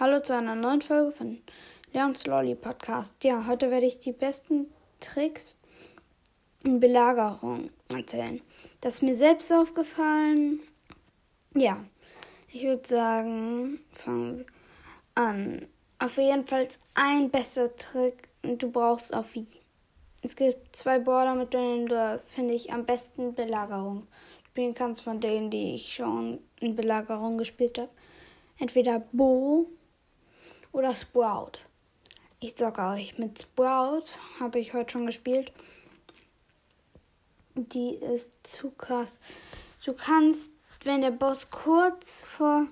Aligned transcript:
Hallo 0.00 0.18
zu 0.18 0.34
einer 0.34 0.54
neuen 0.54 0.80
Folge 0.80 1.12
von 1.12 1.42
Leons 1.92 2.26
Lolly 2.26 2.54
Podcast. 2.54 3.22
Ja, 3.22 3.46
heute 3.46 3.70
werde 3.70 3.84
ich 3.84 3.98
die 3.98 4.12
besten 4.12 4.72
Tricks 4.98 5.56
in 6.64 6.80
Belagerung 6.80 7.68
erzählen. 7.94 8.40
Das 8.80 8.94
ist 8.94 9.02
mir 9.02 9.14
selbst 9.14 9.52
aufgefallen. 9.52 10.60
Ja, 11.54 11.84
ich 12.48 12.62
würde 12.62 12.88
sagen, 12.88 13.80
fangen 13.92 14.38
wir 14.38 14.46
an. 15.22 15.66
Auf 15.98 16.16
jeden 16.16 16.46
Fall 16.46 16.66
ein 16.94 17.28
bester 17.28 17.76
Trick. 17.76 18.30
Du 18.40 18.70
brauchst 18.70 19.14
auf 19.14 19.26
es 20.22 20.34
gibt 20.34 20.74
zwei 20.74 20.98
Border, 20.98 21.34
mit 21.34 21.52
denen 21.52 21.84
du, 21.84 22.18
finde 22.34 22.54
ich, 22.54 22.72
am 22.72 22.86
besten 22.86 23.34
Belagerung 23.34 24.06
spielen 24.48 24.72
kannst, 24.72 25.02
von 25.02 25.20
denen, 25.20 25.50
die 25.50 25.74
ich 25.74 25.92
schon 25.92 26.38
in 26.58 26.74
Belagerung 26.74 27.36
gespielt 27.36 27.76
habe. 27.76 27.90
Entweder 28.58 29.00
Bo 29.12 29.68
oder 30.72 30.94
Sprout. 30.94 31.52
Ich 32.40 32.54
sag 32.56 32.78
euch, 32.78 33.18
mit 33.18 33.42
Sprout 33.42 34.04
habe 34.38 34.58
ich 34.58 34.72
heute 34.72 34.92
schon 34.92 35.06
gespielt. 35.06 35.52
Die 37.54 37.94
ist 37.94 38.32
zu 38.46 38.70
krass. 38.70 39.18
Du 39.84 39.92
kannst, 39.92 40.50
wenn 40.84 41.02
der 41.02 41.10
Boss 41.10 41.50
kurz 41.50 42.24
vor 42.24 42.66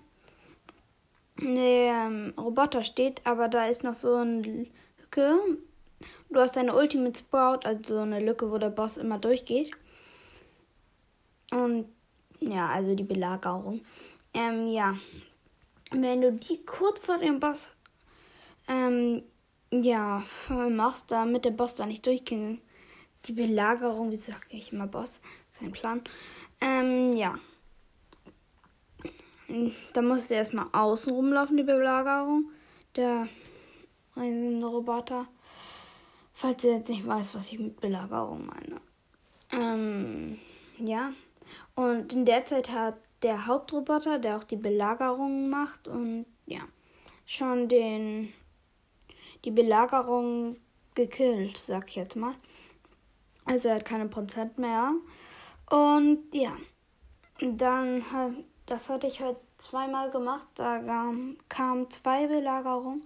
dem 1.38 2.32
Roboter 2.36 2.82
steht, 2.84 3.20
aber 3.24 3.48
da 3.48 3.66
ist 3.66 3.84
noch 3.84 3.94
so 3.94 4.14
eine 4.14 4.66
Lücke. 5.00 5.38
Du 6.30 6.40
hast 6.40 6.56
deine 6.56 6.74
Ulti 6.74 6.96
mit 6.96 7.18
Sprout, 7.18 7.60
also 7.64 7.94
so 7.94 8.00
eine 8.00 8.20
Lücke, 8.20 8.50
wo 8.50 8.58
der 8.58 8.70
Boss 8.70 8.96
immer 8.96 9.18
durchgeht. 9.18 9.72
Und 11.50 11.86
ja, 12.40 12.68
also 12.68 12.94
die 12.94 13.04
Belagerung. 13.04 13.82
Ähm, 14.34 14.66
ja. 14.68 14.94
Wenn 15.90 16.20
du 16.20 16.32
die 16.32 16.64
kurz 16.64 17.00
vor 17.00 17.18
dem 17.18 17.40
Boss 17.40 17.70
ähm, 18.68 19.22
ja, 19.70 20.22
machst, 20.48 21.10
damit 21.10 21.44
der 21.44 21.50
Boss 21.50 21.74
da 21.74 21.86
nicht 21.86 22.06
durchging. 22.06 22.60
Die 23.24 23.32
Belagerung, 23.32 24.10
wie 24.10 24.16
sage 24.16 24.40
ich 24.50 24.72
immer 24.72 24.86
Boss? 24.86 25.20
Kein 25.58 25.72
Plan. 25.72 26.02
Ähm, 26.60 27.12
ja. 27.14 27.38
Da 29.92 30.02
musst 30.02 30.30
du 30.30 30.34
erstmal 30.34 30.66
außen 30.72 31.12
rumlaufen, 31.12 31.56
die 31.56 31.62
Belagerung. 31.62 32.50
Der 32.96 33.28
Roboter. 34.62 35.26
Falls 36.34 36.62
ihr 36.64 36.74
jetzt 36.74 36.88
nicht 36.88 37.06
weiß, 37.06 37.34
was 37.34 37.52
ich 37.52 37.58
mit 37.58 37.80
Belagerung 37.80 38.46
meine. 38.46 38.80
Ähm, 39.50 40.38
ja. 40.78 41.12
Und 41.74 42.12
in 42.12 42.24
der 42.24 42.44
Zeit 42.44 42.70
hat 42.70 42.96
der 43.22 43.46
Hauptroboter, 43.46 44.18
der 44.18 44.36
auch 44.36 44.44
die 44.44 44.56
Belagerung 44.56 45.48
macht 45.48 45.88
und 45.88 46.26
ja, 46.46 46.60
schon 47.26 47.68
den 47.68 48.32
die 49.44 49.50
Belagerung 49.50 50.56
gekillt, 50.94 51.56
sag 51.58 51.88
ich 51.88 51.96
jetzt 51.96 52.16
mal. 52.16 52.34
Also 53.44 53.68
er 53.68 53.76
hat 53.76 53.84
keine 53.84 54.08
Prozent 54.08 54.58
mehr. 54.58 54.92
Und 55.70 56.34
ja, 56.34 56.52
dann 57.40 58.10
hat, 58.12 58.32
das 58.66 58.88
hatte 58.88 59.06
ich 59.06 59.20
heute 59.20 59.40
zweimal 59.58 60.10
gemacht. 60.10 60.46
Da 60.54 60.80
kamen 61.48 61.90
zwei 61.90 62.26
Belagerungen 62.26 63.04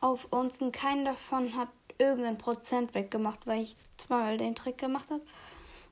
auf 0.00 0.32
uns 0.32 0.60
und 0.60 0.72
kein 0.72 1.04
davon 1.04 1.54
hat 1.56 1.68
irgendein 1.98 2.38
Prozent 2.38 2.94
weggemacht, 2.94 3.46
weil 3.46 3.62
ich 3.62 3.76
zweimal 3.96 4.38
den 4.38 4.54
Trick 4.54 4.78
gemacht 4.78 5.10
habe. 5.10 5.22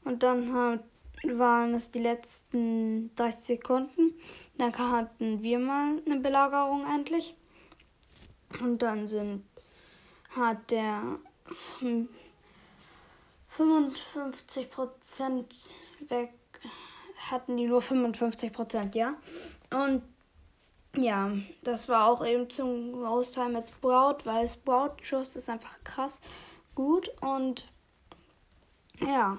Und 0.05 0.23
dann 0.23 0.53
hat, 0.55 0.85
waren 1.25 1.75
es 1.75 1.91
die 1.91 1.99
letzten 1.99 3.15
30 3.17 3.45
Sekunden. 3.45 4.15
Dann 4.57 4.77
hatten 4.77 5.43
wir 5.43 5.59
mal 5.59 6.01
eine 6.05 6.21
Belagerung 6.21 6.85
endlich. 6.93 7.37
Und 8.61 8.83
dann 8.83 9.09
sind 9.09 9.45
hat 10.31 10.71
der 10.71 11.03
55% 13.57 15.45
weg, 16.09 16.33
hatten 17.31 17.57
die 17.57 17.67
nur 17.67 17.81
55% 17.81 18.95
ja. 18.95 19.15
Und 19.71 20.03
ja, 20.97 21.33
das 21.63 21.89
war 21.89 22.09
auch 22.09 22.25
eben 22.25 22.49
zum 22.51 22.93
Großteil 22.93 23.51
mit 23.51 23.69
Sprout, 23.69 24.19
weil 24.25 24.49
Sprout-Schuss 24.49 25.37
ist 25.37 25.49
einfach 25.49 25.79
krass 25.85 26.19
gut 26.75 27.11
und 27.21 27.69
ja. 29.01 29.39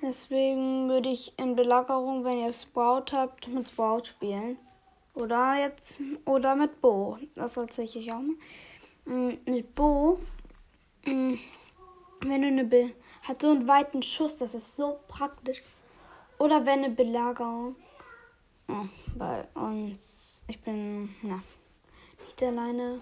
Deswegen 0.00 0.88
würde 0.88 1.10
ich 1.10 1.38
in 1.38 1.54
Belagerung, 1.54 2.24
wenn 2.24 2.38
ihr 2.38 2.52
Sprout 2.52 3.12
habt, 3.12 3.46
mit 3.48 3.68
Sprout 3.68 4.06
spielen. 4.06 4.58
Oder 5.14 5.54
jetzt, 5.60 6.00
oder 6.24 6.56
mit 6.56 6.80
Bo. 6.80 7.18
Das 7.34 7.56
erzähle 7.56 7.86
ich 7.86 8.12
auch 8.12 8.20
mal. 8.20 8.34
Mm, 9.04 9.32
mit 9.46 9.74
Bo, 9.74 10.20
mm, 11.04 11.34
wenn 12.20 12.42
du 12.42 12.48
eine 12.48 12.64
Be 12.64 12.92
hat 13.22 13.40
so 13.40 13.50
einen 13.50 13.68
weiten 13.68 14.02
Schuss, 14.02 14.38
das 14.38 14.54
ist 14.54 14.76
so 14.76 14.98
praktisch. 15.08 15.62
Oder 16.38 16.66
wenn 16.66 16.84
eine 16.84 16.90
Belagerung 16.90 17.76
oh, 18.68 18.86
bei 19.16 19.46
uns, 19.54 20.42
ich 20.48 20.60
bin 20.60 21.14
ja 21.22 21.40
nicht 22.24 22.42
alleine. 22.42 23.00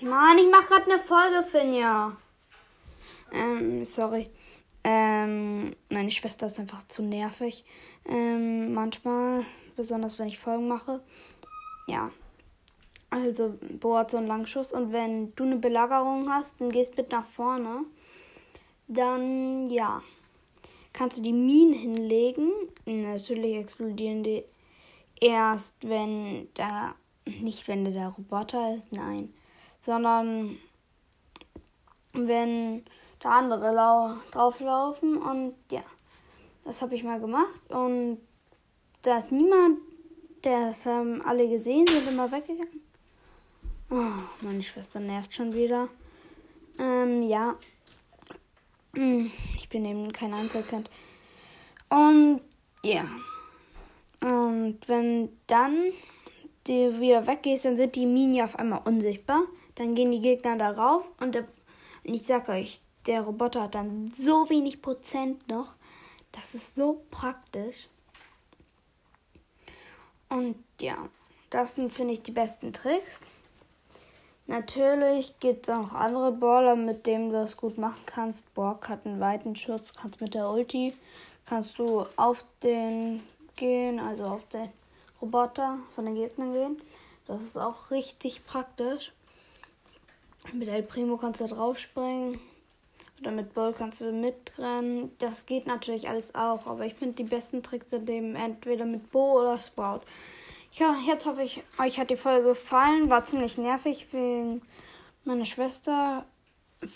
Mann, 0.00 0.38
ich 0.38 0.46
mach 0.50 0.66
gerade 0.66 0.90
eine 0.90 1.00
Folge, 1.00 1.42
Finja. 1.42 2.16
Ähm, 3.32 3.84
sorry. 3.84 4.30
Ähm, 4.84 5.74
meine 5.88 6.10
Schwester 6.10 6.46
ist 6.46 6.60
einfach 6.60 6.86
zu 6.86 7.02
nervig. 7.02 7.64
Ähm, 8.04 8.74
manchmal, 8.74 9.44
besonders 9.76 10.18
wenn 10.18 10.28
ich 10.28 10.38
Folgen 10.38 10.68
mache. 10.68 11.02
Ja, 11.86 12.10
also 13.14 13.54
bohrt 13.80 14.10
so 14.10 14.16
einen 14.16 14.26
Langschuss. 14.26 14.72
Und 14.72 14.92
wenn 14.92 15.34
du 15.34 15.44
eine 15.44 15.56
Belagerung 15.56 16.30
hast 16.30 16.60
und 16.60 16.72
gehst 16.72 16.96
mit 16.96 17.10
nach 17.12 17.24
vorne, 17.24 17.84
dann 18.88 19.68
ja, 19.70 20.02
kannst 20.92 21.18
du 21.18 21.22
die 21.22 21.32
Minen 21.32 21.72
hinlegen. 21.72 22.50
Natürlich 22.84 23.56
explodieren 23.56 24.22
die 24.22 24.44
erst, 25.20 25.74
wenn 25.82 26.48
da, 26.54 26.94
nicht 27.24 27.68
wenn 27.68 27.84
der 27.84 28.08
Roboter 28.08 28.74
ist, 28.74 28.92
nein, 28.92 29.32
sondern 29.80 30.58
wenn 32.12 32.84
da 33.20 33.30
andere 33.30 34.18
drauflaufen 34.30 35.16
und 35.16 35.54
ja, 35.70 35.80
das 36.64 36.82
habe 36.82 36.94
ich 36.94 37.04
mal 37.04 37.20
gemacht 37.20 37.60
und 37.70 38.18
da 39.02 39.18
ist 39.18 39.32
niemand, 39.32 39.78
das 40.42 40.86
haben 40.86 41.22
alle 41.22 41.48
gesehen, 41.48 41.86
sind 41.86 42.08
immer 42.08 42.30
weggegangen. 42.30 42.82
Oh, 43.90 44.22
meine 44.40 44.62
Schwester 44.62 45.00
nervt 45.00 45.34
schon 45.34 45.54
wieder. 45.54 45.88
Ähm, 46.78 47.22
ja. 47.22 47.56
Hm, 48.94 49.30
ich 49.56 49.68
bin 49.68 49.84
eben 49.84 50.12
kein 50.12 50.32
Einzelkind. 50.32 50.90
Und 51.88 52.40
ja. 52.82 53.06
Und 54.20 54.78
wenn 54.86 55.28
dann 55.46 55.92
du 56.64 57.00
wieder 57.00 57.26
weggehst, 57.26 57.66
dann 57.66 57.76
sind 57.76 57.94
die 57.94 58.06
Minen 58.06 58.42
auf 58.42 58.58
einmal 58.58 58.82
unsichtbar. 58.84 59.42
Dann 59.74 59.94
gehen 59.94 60.12
die 60.12 60.20
Gegner 60.20 60.56
darauf 60.56 61.10
und, 61.20 61.34
der, 61.34 61.46
und 62.04 62.14
ich 62.14 62.24
sag 62.24 62.48
euch, 62.48 62.80
der 63.06 63.22
Roboter 63.22 63.62
hat 63.64 63.74
dann 63.74 64.12
so 64.16 64.48
wenig 64.48 64.80
Prozent 64.80 65.46
noch. 65.48 65.74
Das 66.32 66.54
ist 66.54 66.76
so 66.76 67.04
praktisch. 67.10 67.88
Und 70.28 70.56
ja, 70.80 70.96
das 71.50 71.74
sind, 71.74 71.92
finde 71.92 72.14
ich, 72.14 72.22
die 72.22 72.32
besten 72.32 72.72
Tricks. 72.72 73.20
Natürlich 74.46 75.38
gibt 75.40 75.68
es 75.68 75.74
auch 75.74 75.92
andere 75.92 76.30
Baller, 76.30 76.76
mit 76.76 77.06
denen 77.06 77.30
du 77.30 77.36
das 77.36 77.56
gut 77.56 77.78
machen 77.78 78.02
kannst. 78.04 78.52
Borg 78.54 78.88
hat 78.88 79.06
einen 79.06 79.20
weiten 79.20 79.56
Schuss, 79.56 79.92
kannst 79.94 80.20
mit 80.20 80.34
der 80.34 80.50
Ulti, 80.50 80.94
kannst 81.46 81.78
du 81.78 82.04
auf 82.16 82.44
den 82.62 83.22
gehen, 83.56 83.98
also 83.98 84.24
auf 84.24 84.46
den 84.48 84.68
Roboter 85.20 85.78
von 85.94 86.04
den 86.04 86.14
Gegnern 86.14 86.52
gehen. 86.52 86.82
Das 87.26 87.40
ist 87.40 87.56
auch 87.56 87.90
richtig 87.90 88.44
praktisch. 88.44 89.12
Mit 90.52 90.68
El 90.68 90.82
Primo 90.82 91.16
kannst 91.16 91.40
du 91.40 91.46
draufspringen. 91.46 92.38
Oder 93.20 93.30
mit 93.30 93.54
Ball 93.54 93.72
kannst 93.72 94.00
du 94.02 94.12
mitrennen. 94.12 95.12
Das 95.18 95.46
geht 95.46 95.66
natürlich 95.66 96.08
alles 96.08 96.34
auch, 96.34 96.66
aber 96.66 96.84
ich 96.84 96.94
finde 96.94 97.14
die 97.14 97.24
besten 97.24 97.62
Tricks 97.62 97.90
sind 97.90 98.10
eben 98.10 98.34
entweder 98.34 98.84
mit 98.84 99.10
Bo 99.10 99.40
oder 99.40 99.58
Sprout. 99.58 100.00
Ja, 100.76 100.96
jetzt 101.06 101.24
hoffe 101.24 101.44
ich, 101.44 101.62
euch 101.78 102.00
hat 102.00 102.10
die 102.10 102.16
Folge 102.16 102.48
gefallen. 102.48 103.08
War 103.08 103.22
ziemlich 103.22 103.58
nervig 103.58 104.08
wegen 104.10 104.60
meiner 105.24 105.44
Schwester. 105.44 106.24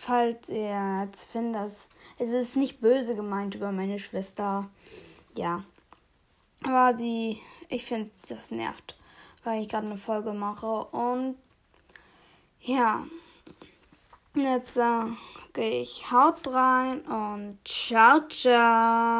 Falls 0.00 0.48
ihr 0.48 1.04
jetzt 1.04 1.30
findet, 1.30 1.72
es 2.18 2.30
ist 2.30 2.56
nicht 2.56 2.80
böse 2.80 3.14
gemeint 3.14 3.54
über 3.54 3.70
meine 3.70 4.00
Schwester. 4.00 4.68
Ja. 5.36 5.62
Aber 6.64 6.96
sie, 6.96 7.40
ich 7.68 7.84
finde, 7.84 8.10
das 8.28 8.50
nervt, 8.50 8.96
weil 9.44 9.62
ich 9.62 9.68
gerade 9.68 9.86
eine 9.86 9.96
Folge 9.96 10.32
mache. 10.32 10.66
Und 10.86 11.36
ja. 12.60 13.06
Jetzt 14.34 14.74
sage 14.74 15.14
ich, 15.54 16.10
haut 16.10 16.48
rein 16.48 17.02
und 17.02 17.58
ciao, 17.64 18.26
ciao. 18.28 19.18